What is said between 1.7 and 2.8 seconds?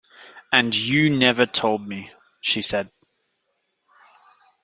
me,” she